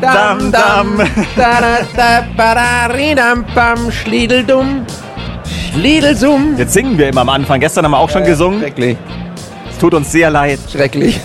[0.00, 0.98] Dam, dam.
[1.36, 4.86] Da, da, da, ba, da, ridam, bam, Schliedeldum.
[5.72, 6.56] Schliedelsum.
[6.56, 7.60] Jetzt singen wir immer am Anfang.
[7.60, 8.60] Gestern haben wir auch schon gesungen.
[8.60, 8.96] Schrecklich.
[9.70, 10.58] Es tut uns sehr leid.
[10.70, 11.20] Schrecklich.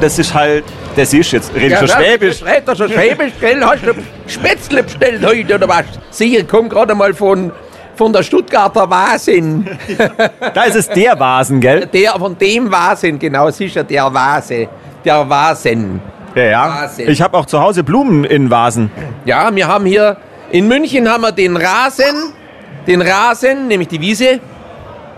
[0.00, 0.64] Das ist halt,
[0.96, 2.42] das ist jetzt, rede schon Schwäbisch.
[2.42, 3.62] Red doch schon Schwäbisch, gell?
[3.62, 3.92] Hast du
[4.26, 5.84] Spätzle bestellt heute oder was?
[6.10, 7.52] Sicher, komm gerade mal von,
[7.96, 9.68] von der Stuttgarter Vasen.
[10.54, 11.86] Da ist es der Vasen, gell?
[11.86, 14.68] Der, von dem Vasen, genau, sicher der Vase.
[15.04, 16.00] Der Vasen.
[16.34, 16.68] Ja, ja.
[16.82, 17.08] Vasen.
[17.08, 18.90] Ich habe auch zu Hause Blumen in Vasen.
[19.24, 20.16] Ja, wir haben hier,
[20.50, 22.32] in München haben wir den Rasen,
[22.86, 24.40] den Rasen, nämlich die Wiese,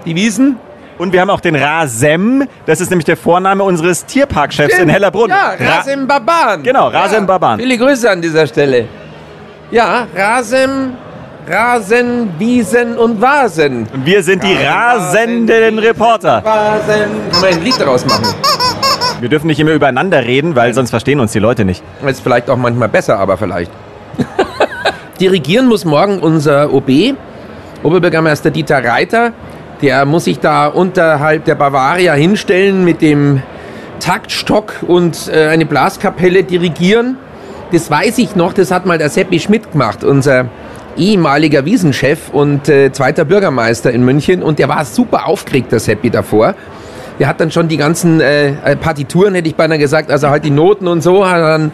[0.06, 0.56] die Wiesen.
[0.98, 2.46] Und wir haben auch den Rasem.
[2.66, 5.30] Das ist nämlich der Vorname unseres Tierparkchefs in Hellerbrunn.
[5.30, 6.62] Ja, Ra- Rasem Baban.
[6.62, 7.58] Genau, Rasem Baban.
[7.58, 8.86] Viele Grüße an dieser Stelle.
[9.70, 10.92] Ja, Rasem,
[11.48, 13.88] Rasen, Wiesen und Vasen.
[13.92, 16.42] Und wir sind die rasenden Reporter.
[16.44, 17.10] Vasen.
[17.32, 18.26] Kann man ein Lied daraus machen?
[19.22, 21.80] Wir dürfen nicht immer übereinander reden, weil sonst verstehen uns die Leute nicht.
[22.04, 23.70] Ist vielleicht auch manchmal besser, aber vielleicht.
[25.20, 27.14] Dirigieren muss morgen unser OB,
[27.84, 29.32] Oberbürgermeister Dieter Reiter.
[29.80, 33.42] Der muss sich da unterhalb der Bavaria hinstellen mit dem
[34.00, 37.16] Taktstock und äh, eine Blaskapelle dirigieren.
[37.70, 40.46] Das weiß ich noch, das hat mal der Seppi Schmidt gemacht, unser
[40.96, 44.42] ehemaliger Wiesenchef und äh, zweiter Bürgermeister in München.
[44.42, 46.56] Und der war super aufgeregt, der Seppi, davor.
[47.18, 50.44] Der hat dann schon die ganzen äh, äh, Partituren, hätte ich beinahe gesagt, also halt
[50.44, 51.72] die Noten und so, hat er dann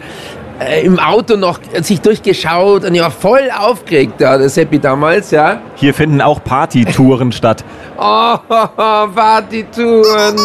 [0.59, 5.31] äh, im Auto noch sich durchgeschaut und ich war voll aufgeregt, da, der Seppi damals,
[5.31, 5.61] ja.
[5.75, 7.63] Hier finden auch Partytouren statt.
[8.01, 8.37] Oh,
[9.13, 10.37] Partituren.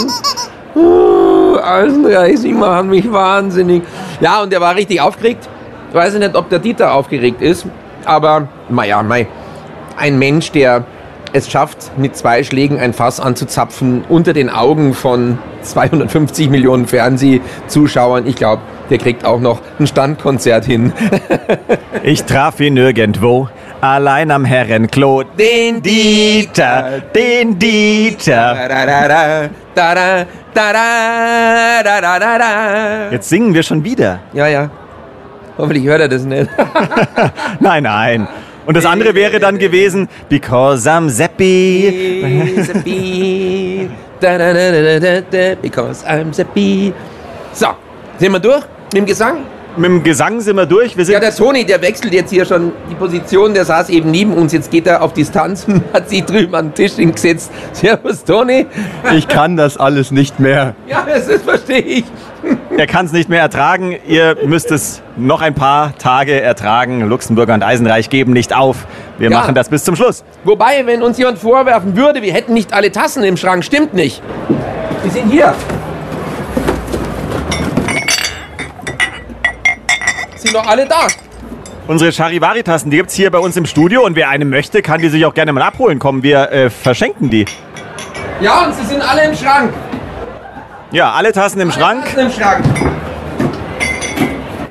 [0.75, 3.83] Uh, Eisenreich, sie machen mich wahnsinnig.
[4.21, 5.49] Ja, und der war richtig aufgeregt.
[5.89, 7.65] Ich weiß nicht, ob der Dieter aufgeregt ist,
[8.05, 9.29] aber naja, mei,
[9.97, 10.85] ein Mensch, der
[11.35, 18.25] es schafft, mit zwei Schlägen ein Fass anzuzapfen unter den Augen von 250 Millionen Fernsehzuschauern.
[18.29, 20.93] Ich glaube, der kriegt auch noch ein Standkonzert hin.
[22.05, 23.49] ich traf ihn irgendwo.
[23.81, 25.25] allein am Herrenklo.
[25.37, 28.71] Den Dieter, den Dieter.
[33.11, 34.21] Jetzt singen wir schon wieder.
[34.33, 34.71] Ja, ja.
[35.59, 36.49] Hoffentlich hört er das nicht.
[37.61, 38.29] nein, nein.
[38.67, 42.21] Und das andere wäre dann gewesen, because I'm Seppi.
[45.61, 46.93] Because I'm Seppi.
[47.53, 47.67] So,
[48.19, 49.39] sind wir durch mit dem Gesang?
[49.77, 50.97] Mit dem Gesang sind wir durch.
[50.97, 54.11] Wir sind Ja, der Toni, der wechselt jetzt hier schon die Position, der saß eben
[54.11, 54.53] neben uns.
[54.53, 57.51] Jetzt geht er auf Distanz und hat sich drüben an den Tisch hingesetzt.
[57.73, 58.67] Servus, Toni.
[59.17, 60.75] Ich kann das alles nicht mehr.
[60.87, 62.05] Ja, das ist, verstehe ich.
[62.77, 63.97] Er kann es nicht mehr ertragen.
[64.07, 67.01] Ihr müsst es noch ein paar Tage ertragen.
[67.09, 68.87] Luxemburger und Eisenreich geben nicht auf.
[69.19, 69.39] Wir Ja.
[69.41, 70.23] machen das bis zum Schluss.
[70.45, 74.23] Wobei, wenn uns jemand vorwerfen würde, wir hätten nicht alle Tassen im Schrank, stimmt nicht.
[75.05, 75.53] Die sind hier.
[80.45, 81.07] Sind doch alle da.
[81.87, 84.05] Unsere Charivari-Tassen, die gibt es hier bei uns im Studio.
[84.05, 86.23] Und wer eine möchte, kann die sich auch gerne mal abholen kommen.
[86.23, 87.47] Wir äh, verschenken die.
[88.43, 89.73] Ja, und sie sind alle im Schrank.
[90.91, 92.05] Ja, alle Tassen im Schrank.
[92.05, 92.63] Tassen im Schrank.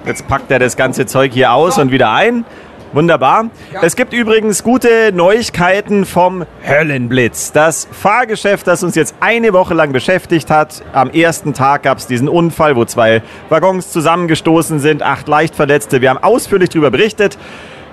[0.05, 2.45] Jetzt packt er das ganze Zeug hier aus und wieder ein.
[2.93, 3.49] Wunderbar.
[3.81, 7.51] Es gibt übrigens gute Neuigkeiten vom Höllenblitz.
[7.51, 10.83] Das Fahrgeschäft, das uns jetzt eine Woche lang beschäftigt hat.
[10.93, 16.01] Am ersten Tag gab es diesen Unfall, wo zwei Waggons zusammengestoßen sind, acht Leichtverletzte.
[16.01, 17.37] Wir haben ausführlich darüber berichtet.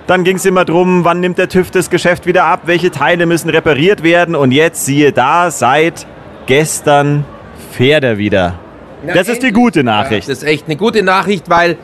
[0.05, 3.25] Dann ging es immer drum, wann nimmt der TÜV das Geschäft wieder ab, welche Teile
[3.25, 4.35] müssen repariert werden.
[4.35, 6.05] Und jetzt siehe da, seit
[6.45, 7.25] gestern
[7.71, 8.59] fährt er wieder.
[9.03, 10.27] Na, Das ist die gute Nachricht.
[10.27, 11.77] Ja, das ist echt eine gute Nachricht, weil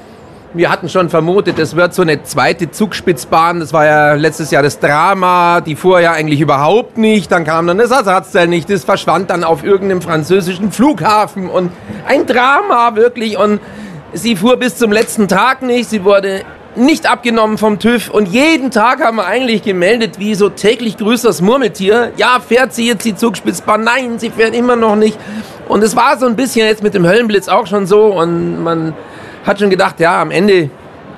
[0.53, 3.59] wir hatten schon vermutet, es wird so eine zweite Zugspitzbahn.
[3.59, 5.61] Das war ja letztes Jahr das Drama.
[5.61, 7.31] Die fuhr ja eigentlich überhaupt nicht.
[7.31, 8.69] Dann kam dann das Ersatzteil nicht.
[8.69, 11.49] Das verschwand dann auf irgendeinem französischen Flughafen.
[11.49, 11.71] Und
[12.07, 13.37] ein Drama wirklich.
[13.37, 13.59] Und
[14.13, 15.89] sie fuhr bis zum letzten Tag nicht.
[15.89, 16.43] Sie wurde
[16.75, 18.09] nicht abgenommen vom TÜV.
[18.09, 22.13] Und jeden Tag haben wir eigentlich gemeldet, wie so täglich grüßt das Murmeltier.
[22.17, 23.83] Ja, fährt sie jetzt die Zugspitzbahn?
[23.83, 25.17] Nein, sie fährt immer noch nicht.
[25.67, 28.05] Und es war so ein bisschen jetzt mit dem Höllenblitz auch schon so.
[28.05, 28.93] Und man
[29.47, 30.69] hat schon gedacht, ja, am Ende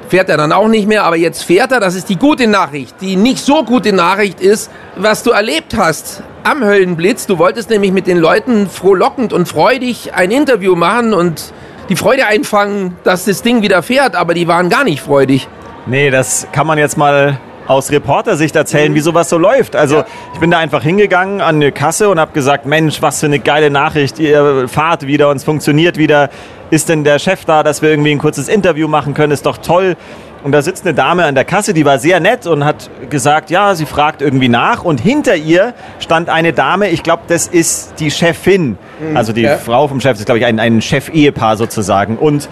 [0.08, 1.80] fährt er dann auch nicht mehr, aber jetzt fährt er.
[1.80, 2.96] Das ist die gute Nachricht.
[3.02, 7.28] Die nicht so gute Nachricht ist, was du erlebt hast am Höllenblitz.
[7.28, 11.54] Du wolltest nämlich mit den Leuten frohlockend und freudig ein Interview machen und
[11.90, 15.48] die Freude einfangen, dass das Ding wieder fährt, aber die waren gar nicht freudig.
[15.86, 19.76] Nee, das kann man jetzt mal aus Reportersicht erzählen, wie sowas so läuft.
[19.76, 20.06] Also Ja.
[20.34, 23.38] ich bin da einfach hingegangen an eine Kasse und habe gesagt, Mensch, was für eine
[23.40, 26.30] geile Nachricht, ihr fahrt wieder und es funktioniert wieder.
[26.72, 29.34] Ist denn der Chef da, dass wir irgendwie ein kurzes Interview machen können?
[29.34, 29.96] Ist doch toll.
[30.44, 33.50] Und da sitzt eine Dame an der Kasse, die war sehr nett und hat gesagt,
[33.50, 34.86] ja, sie fragt irgendwie nach.
[34.86, 38.78] Und hinter ihr stand eine Dame, ich glaube, das ist die Chefin.
[39.16, 39.58] Also die ja.
[39.58, 42.18] Frau vom Chef, das ist, glaube ich, ein, ein Chef-Ehepaar sozusagen.
[42.18, 42.48] Und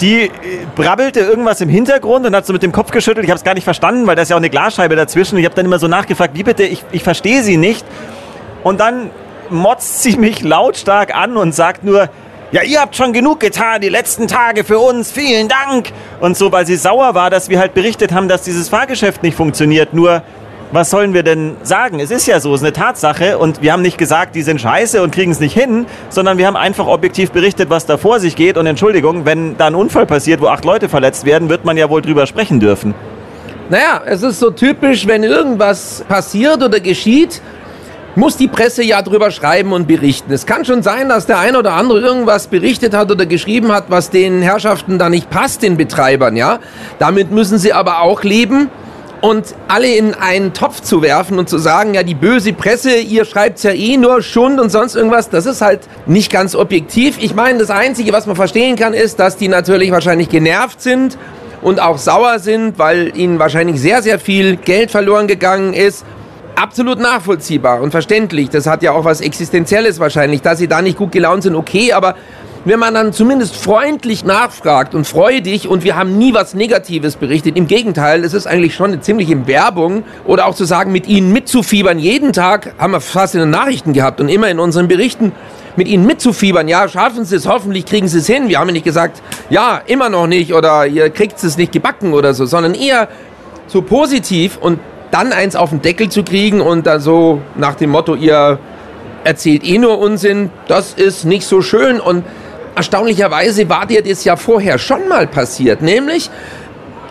[0.00, 0.30] die äh,
[0.74, 3.24] brabbelte irgendwas im Hintergrund und hat so mit dem Kopf geschüttelt.
[3.24, 5.36] Ich habe es gar nicht verstanden, weil da ist ja auch eine Glasscheibe dazwischen.
[5.36, 7.84] Ich habe dann immer so nachgefragt, wie bitte, ich, ich verstehe sie nicht.
[8.64, 9.10] Und dann
[9.50, 12.08] motzt sie mich lautstark an und sagt nur,
[12.52, 15.90] ja, ihr habt schon genug getan die letzten Tage für uns, vielen Dank.
[16.20, 19.34] Und so, weil sie sauer war, dass wir halt berichtet haben, dass dieses Fahrgeschäft nicht
[19.34, 19.94] funktioniert.
[19.94, 20.22] Nur,
[20.70, 21.98] was sollen wir denn sagen?
[21.98, 24.60] Es ist ja so, es ist eine Tatsache und wir haben nicht gesagt, die sind
[24.60, 28.20] scheiße und kriegen es nicht hin, sondern wir haben einfach objektiv berichtet, was da vor
[28.20, 28.58] sich geht.
[28.58, 31.88] Und Entschuldigung, wenn da ein Unfall passiert, wo acht Leute verletzt werden, wird man ja
[31.88, 32.94] wohl drüber sprechen dürfen.
[33.70, 37.40] Naja, es ist so typisch, wenn irgendwas passiert oder geschieht,
[38.14, 40.32] muss die Presse ja drüber schreiben und berichten.
[40.32, 43.84] Es kann schon sein, dass der ein oder andere irgendwas berichtet hat oder geschrieben hat,
[43.88, 46.58] was den Herrschaften da nicht passt, den Betreibern, ja.
[46.98, 48.68] Damit müssen sie aber auch leben.
[49.22, 53.24] Und alle in einen Topf zu werfen und zu sagen, ja, die böse Presse, ihr
[53.24, 57.18] schreibt's ja eh nur Schund und sonst irgendwas, das ist halt nicht ganz objektiv.
[57.20, 61.16] Ich meine, das Einzige, was man verstehen kann, ist, dass die natürlich wahrscheinlich genervt sind
[61.62, 66.04] und auch sauer sind, weil ihnen wahrscheinlich sehr, sehr viel Geld verloren gegangen ist.
[66.54, 68.50] Absolut nachvollziehbar und verständlich.
[68.50, 70.42] Das hat ja auch was Existenzielles wahrscheinlich.
[70.42, 72.14] Dass sie da nicht gut gelaunt sind, okay, aber
[72.64, 77.56] wenn man dann zumindest freundlich nachfragt und freudig und wir haben nie was Negatives berichtet,
[77.56, 81.32] im Gegenteil, es ist eigentlich schon eine ziemliche Werbung oder auch zu sagen, mit ihnen
[81.32, 85.32] mitzufiebern, jeden Tag haben wir fast in den Nachrichten gehabt und immer in unseren Berichten,
[85.74, 88.48] mit ihnen mitzufiebern, ja, schaffen sie es, hoffentlich kriegen sie es hin.
[88.48, 92.12] Wir haben ja nicht gesagt, ja, immer noch nicht oder ihr kriegt es nicht gebacken
[92.12, 93.08] oder so, sondern eher
[93.66, 94.78] so positiv und
[95.12, 98.58] dann eins auf den Deckel zu kriegen und da so nach dem Motto, ihr
[99.24, 102.24] erzählt eh nur Unsinn, das ist nicht so schön und
[102.74, 106.30] erstaunlicherweise war dir das ja vorher schon mal passiert, nämlich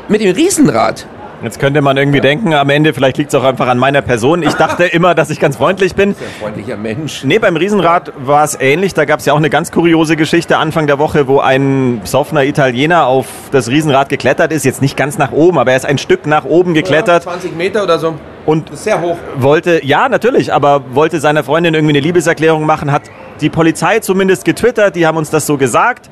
[0.09, 1.05] mit dem Riesenrad.
[1.43, 4.43] Jetzt könnte man irgendwie denken, am Ende vielleicht liegt es auch einfach an meiner Person.
[4.43, 6.09] Ich dachte immer, dass ich ganz freundlich bin.
[6.09, 7.23] Ein freundlicher Mensch.
[7.23, 8.93] Nee, beim Riesenrad war es ähnlich.
[8.93, 12.43] Da gab es ja auch eine ganz kuriose Geschichte Anfang der Woche, wo ein besoffener
[12.43, 14.65] Italiener auf das Riesenrad geklettert ist.
[14.65, 17.83] Jetzt nicht ganz nach oben, aber er ist ein Stück nach oben geklettert 20 Meter
[17.83, 18.13] oder so.
[18.45, 19.17] und sehr hoch.
[19.35, 23.03] wollte, ja, natürlich, aber wollte seiner Freundin irgendwie eine Liebeserklärung machen, hat
[23.41, 26.09] die Polizei zumindest getwittert, die haben uns das so gesagt.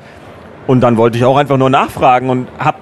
[0.66, 2.78] Und dann wollte ich auch einfach nur nachfragen und habe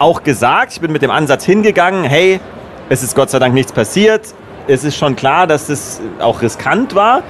[0.00, 2.40] auch gesagt, ich bin mit dem Ansatz hingegangen, hey,
[2.88, 4.34] es ist Gott sei Dank nichts passiert.
[4.66, 7.22] Es ist schon klar, dass es auch riskant war.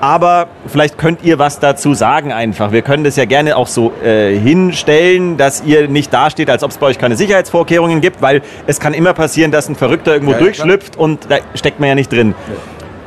[0.00, 2.70] Aber vielleicht könnt ihr was dazu sagen einfach.
[2.70, 6.70] Wir können das ja gerne auch so äh, hinstellen, dass ihr nicht dasteht, als ob
[6.70, 10.32] es bei euch keine Sicherheitsvorkehrungen gibt, weil es kann immer passieren, dass ein Verrückter irgendwo
[10.32, 12.34] Ja, ja, durchschlüpft und da steckt man ja nicht drin.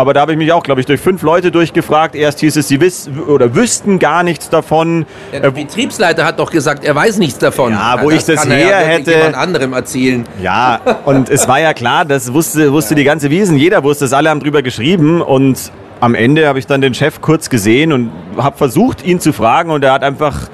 [0.02, 2.16] Aber da habe ich mich auch, glaube ich, durch fünf Leute durchgefragt.
[2.16, 5.06] Erst hieß es, sie wiss oder wüssten gar nichts davon.
[5.32, 7.74] Ja, der Betriebsleiter hat doch gesagt, er weiß nichts davon.
[7.74, 10.26] Ja, wo ich das kann er her ja hätte- jemand anderem erzählen.
[10.42, 14.14] Ja, und es war ja klar, das wusste, wusste die ganze Wiesen, jeder wusste es,
[14.14, 18.10] alle haben drüber geschrieben und am Ende habe ich dann den Chef kurz gesehen und
[18.38, 20.50] habe versucht, ihn zu fragen und er hat einfach, äh,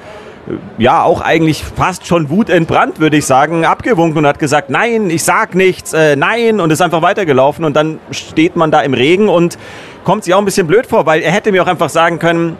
[0.78, 5.24] ja, auch eigentlich fast schon wutentbrannt, würde ich sagen, abgewunken und hat gesagt, nein, ich
[5.24, 9.28] sag nichts, äh, nein und ist einfach weitergelaufen und dann steht man da im Regen
[9.28, 9.58] und
[10.04, 12.56] kommt sich auch ein bisschen blöd vor, weil er hätte mir auch einfach sagen können,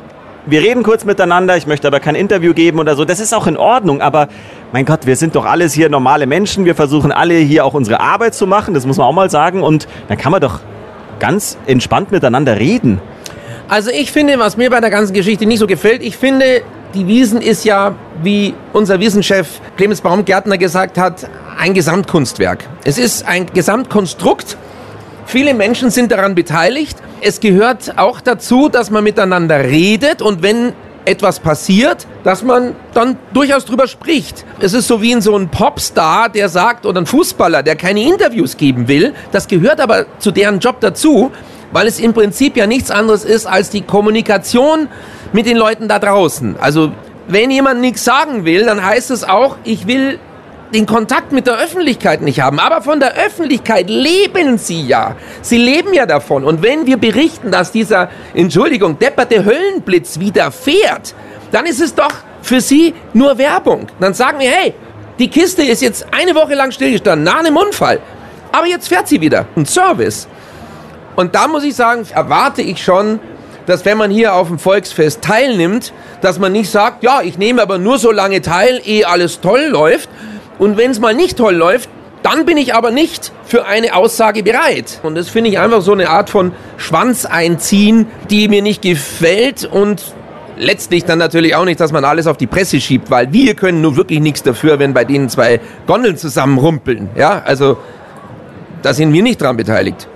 [0.46, 3.04] wir reden kurz miteinander, ich möchte aber kein Interview geben oder so.
[3.04, 4.28] Das ist auch in Ordnung, aber
[4.72, 6.64] mein Gott, wir sind doch alles hier normale Menschen.
[6.64, 9.62] Wir versuchen alle hier auch unsere Arbeit zu machen, das muss man auch mal sagen.
[9.62, 10.60] Und dann kann man doch
[11.18, 13.00] ganz entspannt miteinander reden.
[13.68, 16.62] Also ich finde, was mir bei der ganzen Geschichte nicht so gefällt, ich finde,
[16.94, 21.28] die Wiesen ist ja, wie unser Wiesenchef Clemens Baumgärtner gesagt hat,
[21.58, 22.64] ein Gesamtkunstwerk.
[22.84, 24.56] Es ist ein Gesamtkonstrukt.
[25.26, 26.98] Viele Menschen sind daran beteiligt.
[27.20, 30.72] Es gehört auch dazu, dass man miteinander redet und wenn
[31.04, 34.44] etwas passiert, dass man dann durchaus drüber spricht.
[34.60, 38.02] Es ist so wie in so ein Popstar, der sagt, oder ein Fußballer, der keine
[38.02, 39.14] Interviews geben will.
[39.32, 41.30] Das gehört aber zu deren Job dazu,
[41.72, 44.88] weil es im Prinzip ja nichts anderes ist als die Kommunikation
[45.32, 46.56] mit den Leuten da draußen.
[46.58, 46.92] Also
[47.26, 50.18] wenn jemand nichts sagen will, dann heißt es auch, ich will
[50.72, 52.58] den Kontakt mit der Öffentlichkeit nicht haben.
[52.58, 55.16] Aber von der Öffentlichkeit leben sie ja.
[55.40, 56.44] Sie leben ja davon.
[56.44, 61.14] Und wenn wir berichten, dass dieser, Entschuldigung, depperte Höllenblitz widerfährt,
[61.52, 63.86] dann ist es doch für sie nur Werbung.
[64.00, 64.74] Dann sagen wir, hey,
[65.18, 68.00] die Kiste ist jetzt eine Woche lang stillgestanden, nach einem Unfall.
[68.52, 69.46] Aber jetzt fährt sie wieder.
[69.56, 70.28] Ein Service.
[71.18, 73.18] Und da muss ich sagen, erwarte ich schon
[73.66, 77.60] dass wenn man hier auf dem Volksfest teilnimmt, dass man nicht sagt, ja, ich nehme
[77.60, 80.08] aber nur so lange teil, ehe alles toll läuft.
[80.58, 81.90] Und wenn es mal nicht toll läuft,
[82.22, 85.00] dann bin ich aber nicht für eine Aussage bereit.
[85.02, 89.66] Und das finde ich einfach so eine Art von Schwanz einziehen, die mir nicht gefällt
[89.70, 90.02] und
[90.56, 93.82] letztlich dann natürlich auch nicht, dass man alles auf die Presse schiebt, weil wir können
[93.82, 97.10] nur wirklich nichts dafür, wenn bei denen zwei Gondeln zusammen rumpeln.
[97.16, 97.76] Ja, also
[98.80, 100.08] da sind wir nicht dran beteiligt.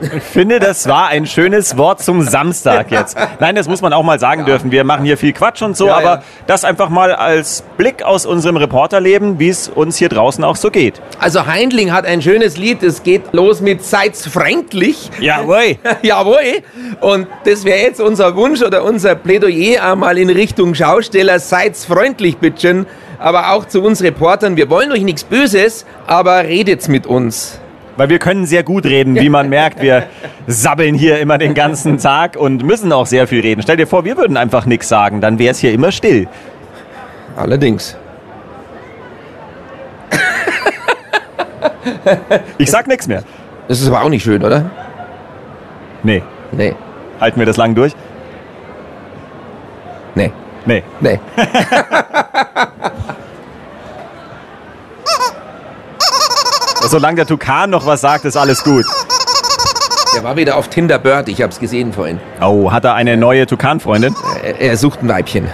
[0.00, 3.16] Ich finde, das war ein schönes Wort zum Samstag jetzt.
[3.40, 4.70] Nein, das muss man auch mal sagen dürfen.
[4.70, 6.22] Wir machen hier viel Quatsch und so, Ja, aber ja.
[6.46, 10.70] das einfach mal als Blick aus unserem Reporterleben, wie es uns hier draußen auch so
[10.70, 11.00] geht.
[11.18, 15.10] Also Heindling hat ein schönes Lied, es geht los mit Seid's freundlich.
[15.20, 15.76] Jawohl.
[16.02, 16.62] Jawohl.
[17.00, 21.38] Und das wäre jetzt unser Wunsch oder unser Plädoyer einmal in Richtung Schausteller.
[21.38, 22.86] Seid's freundlich, bitteschön.
[23.18, 24.56] Aber auch zu uns Reportern.
[24.56, 27.58] Wir wollen euch nichts Böses, aber redet's mit uns.
[27.96, 29.80] Weil wir können sehr gut reden, wie man merkt.
[29.80, 30.04] Wir
[30.46, 33.62] sabbeln hier immer den ganzen Tag und müssen auch sehr viel reden.
[33.62, 36.28] Stell dir vor, wir würden einfach nichts sagen, dann wäre es hier immer still.
[37.36, 37.96] Allerdings.
[42.58, 43.22] Ich sag nichts mehr.
[43.68, 44.70] Das ist aber auch nicht schön, oder?
[46.02, 46.22] Nee,
[46.52, 46.74] Nee.
[47.20, 47.92] halten wir das lang durch?
[50.14, 50.30] Nee.
[50.66, 50.82] Nee.
[51.00, 51.18] Nee.
[56.96, 58.86] Solange der Tukan noch was sagt, ist alles gut.
[60.14, 61.28] Der war wieder auf Tinder Bird.
[61.28, 62.18] Ich hab's gesehen vorhin.
[62.40, 64.16] Oh, hat er eine neue Tukan-Freundin?
[64.42, 65.46] Er, er sucht ein Weibchen.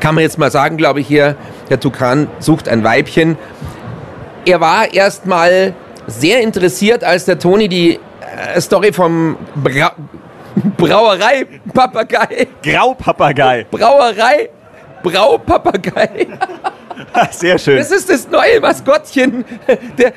[0.00, 1.36] Kann man jetzt mal sagen, glaube ich, hier,
[1.70, 3.38] der Tukan sucht ein Weibchen.
[4.46, 5.74] Er war erstmal
[6.08, 8.00] sehr interessiert, als der Toni die
[8.52, 9.92] äh, Story vom Bra
[10.76, 13.64] Brauerei Papagei, Graupapagei.
[13.70, 14.50] Brauerei
[15.04, 16.26] Braupapagei.
[17.30, 17.78] Sehr schön.
[17.78, 19.44] Das ist das neue Maskottchen
[19.98, 20.12] der,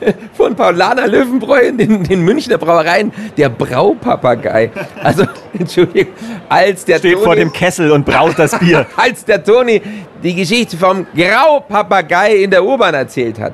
[0.34, 4.70] von Paulaner Löwenbräu in den, den Münchner Brauereien, der Braupapagei.
[5.02, 5.24] Also,
[5.58, 6.12] Entschuldigung,
[6.48, 8.86] als der Steht Toni, vor dem Kessel und braut das Bier.
[8.96, 9.80] als der Toni
[10.22, 13.52] die Geschichte vom Graupapagei in der U-Bahn erzählt hat.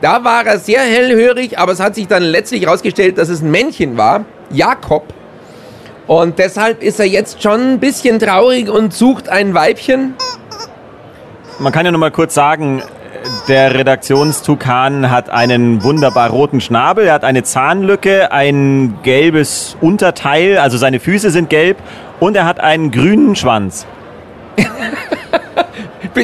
[0.00, 3.50] Da war er sehr hellhörig, aber es hat sich dann letztlich herausgestellt, dass es ein
[3.50, 5.04] Männchen war, Jakob.
[6.06, 10.14] Und deshalb ist er jetzt schon ein bisschen traurig und sucht ein Weibchen.
[11.58, 12.82] Man kann ja noch mal kurz sagen,
[13.48, 20.76] der Redaktionstukan hat einen wunderbar roten Schnabel, er hat eine Zahnlücke, ein gelbes Unterteil, also
[20.76, 21.78] seine Füße sind gelb
[22.20, 23.86] und er hat einen grünen Schwanz.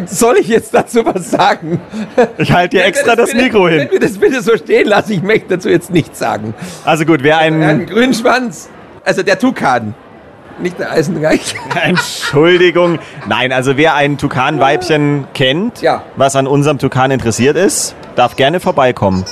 [0.06, 1.80] Soll ich jetzt dazu was sagen?
[2.38, 3.80] Ich halte dir extra das bitte, Mikro hin.
[3.80, 6.54] Wenn wir das bitte so stehen lassen, ich möchte dazu jetzt nichts sagen.
[6.84, 7.86] Also gut, wer Er hat einen einen...
[7.86, 8.70] grünen Schwanz.
[9.04, 9.94] Also der Tukan.
[10.58, 11.54] Nicht der Eisenreich.
[11.82, 12.98] Entschuldigung.
[13.26, 16.02] Nein, also wer ein Tukan-Weibchen kennt, Ja.
[16.16, 19.24] was an unserem Tukan interessiert ist, darf gerne vorbeikommen.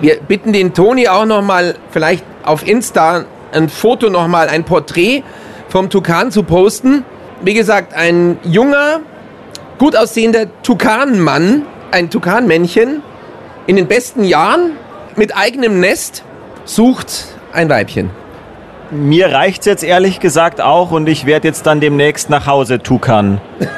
[0.00, 4.64] Wir bitten den Toni auch noch mal vielleicht auf Insta ein Foto noch mal, ein
[4.64, 5.22] Porträt
[5.68, 7.04] vom Tukan zu posten.
[7.42, 9.00] Wie gesagt, ein junger,
[9.78, 13.02] gut aussehender Tukanmann, ein Tukanmännchen
[13.66, 14.72] in den besten Jahren
[15.16, 16.22] mit eigenem Nest
[16.64, 18.10] sucht ein Weibchen.
[18.90, 23.40] Mir reicht's jetzt ehrlich gesagt auch und ich werde jetzt dann demnächst nach Hause tukan.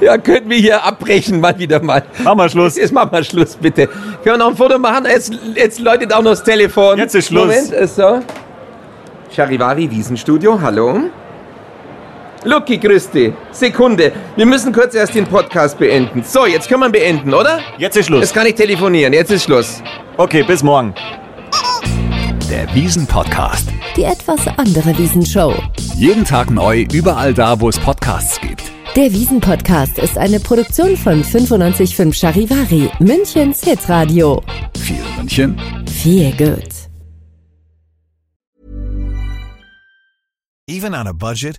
[0.00, 2.02] Ja, können wir hier abbrechen, mal wieder mal.
[2.22, 2.76] Machen wir Schluss.
[2.76, 3.88] Jetzt machen wir Schluss, bitte.
[3.88, 5.06] Können wir noch ein Foto machen?
[5.06, 6.96] Jetzt, jetzt läutet auch noch das Telefon.
[6.96, 7.46] Jetzt ist Schluss.
[7.46, 8.20] Moment, ist so.
[9.34, 11.10] Charivari Wiesenstudio, hallo.
[12.48, 13.34] Lucky, grüß dich.
[13.52, 16.22] Sekunde, wir müssen kurz erst den Podcast beenden.
[16.22, 17.60] So, jetzt können wir beenden, oder?
[17.76, 18.22] Jetzt ist Schluss.
[18.22, 19.82] Jetzt kann ich telefonieren, jetzt ist Schluss.
[20.16, 20.94] Okay, bis morgen.
[22.50, 23.68] Der Wiesen-Podcast.
[23.98, 25.52] Die etwas andere Wiesenshow.
[25.96, 28.62] Jeden Tag neu, überall da, wo es Podcasts gibt.
[28.96, 34.42] Der Wiesen-Podcast ist eine Produktion von 955 Charivari, Münchens Hitradio.
[34.78, 36.88] Viel München, Viel gut.
[40.66, 41.58] Even on a budget,